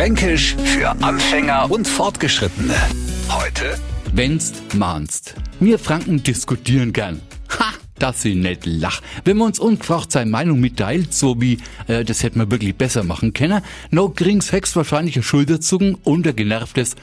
Fränkisch 0.00 0.56
für 0.64 0.88
Anfänger 1.02 1.70
und 1.70 1.86
Fortgeschrittene. 1.86 2.74
Heute 3.28 3.78
Wennst 4.14 4.74
mahnst. 4.74 5.34
Wir 5.60 5.78
Franken 5.78 6.22
diskutieren 6.22 6.94
gern. 6.94 7.20
Ha! 7.58 7.74
Dass 7.98 8.22
sie 8.22 8.34
nicht 8.34 8.64
lach. 8.64 9.02
Wenn 9.26 9.36
man 9.36 9.48
uns 9.48 9.58
ungefragt 9.58 10.10
seine 10.10 10.30
Meinung 10.30 10.58
mitteilt, 10.58 11.12
so 11.12 11.38
wie, 11.42 11.58
äh, 11.86 12.02
das 12.02 12.22
hätten 12.22 12.38
wir 12.38 12.50
wirklich 12.50 12.74
besser 12.76 13.04
machen 13.04 13.34
können, 13.34 13.60
no 13.90 14.08
kriegen's 14.08 14.52
Hex 14.52 14.74
wahrscheinlich 14.74 15.16
ein 15.16 15.22
Schulterzucken 15.22 15.96
und 15.96 16.26
ein 16.26 16.34
genervtes 16.34 16.96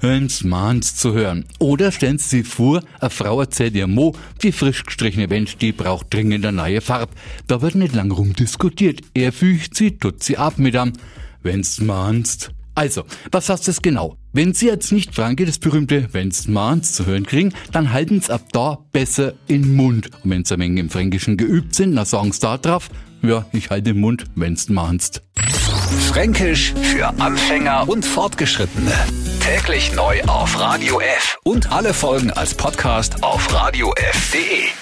Wenn's 0.00 0.42
mahnst 0.42 1.00
zu 1.00 1.12
hören. 1.12 1.44
Oder 1.58 1.92
stellen 1.92 2.16
Sie 2.16 2.38
sich 2.38 2.48
vor, 2.48 2.82
eine 2.98 3.10
Frau 3.10 3.42
erzählt 3.42 3.74
ihr 3.74 3.86
Mo, 3.86 4.14
die 4.42 4.52
frisch 4.52 4.84
gestrichene 4.84 5.28
Wand, 5.28 5.60
die 5.60 5.72
braucht 5.72 6.14
dringend 6.14 6.46
eine 6.46 6.56
neue 6.56 6.80
Farbe. 6.80 7.12
Da 7.46 7.60
wird 7.60 7.74
nicht 7.74 7.94
lang 7.94 8.10
rumdiskutiert. 8.10 9.02
Er 9.12 9.32
fügt 9.32 9.76
sie, 9.76 9.98
tut 9.98 10.22
sie 10.22 10.38
ab 10.38 10.54
mit 10.56 10.76
am 10.76 10.94
Wenn's 11.42 11.80
mahnst. 11.80 12.50
Also, 12.74 13.04
was 13.30 13.48
heißt 13.48 13.68
das 13.68 13.82
genau? 13.82 14.16
Wenn 14.32 14.54
Sie 14.54 14.66
jetzt 14.66 14.92
nicht 14.92 15.14
Franke 15.14 15.44
das 15.44 15.58
berühmte 15.58 16.08
Wenn's 16.12 16.48
mahnst 16.48 16.94
zu 16.94 17.04
hören 17.04 17.26
kriegen, 17.26 17.52
dann 17.70 17.92
halten's 17.92 18.30
ab 18.30 18.42
da 18.52 18.78
besser 18.92 19.34
in 19.46 19.76
Mund. 19.76 20.10
Und 20.24 20.30
wenn 20.30 20.44
Sie 20.44 20.54
ein 20.54 20.60
wenig 20.60 20.80
im 20.80 20.90
Fränkischen 20.90 21.36
geübt 21.36 21.74
sind, 21.74 21.94
dann 21.96 22.06
sagen's 22.06 22.38
da 22.38 22.56
drauf, 22.56 22.88
ja, 23.22 23.44
ich 23.52 23.70
halte 23.70 23.92
den 23.92 24.00
Mund, 24.00 24.24
wenn's 24.34 24.68
mahnst. 24.68 25.22
Fränkisch 26.08 26.74
für 26.82 27.08
Anfänger 27.20 27.88
und 27.88 28.04
Fortgeschrittene. 28.04 28.92
Täglich 29.40 29.94
neu 29.94 30.22
auf 30.22 30.58
Radio 30.58 30.98
F 31.00 31.38
und 31.44 31.70
alle 31.70 31.94
Folgen 31.94 32.30
als 32.30 32.54
Podcast 32.54 33.22
auf 33.22 33.52
radiof.de. 33.52 34.81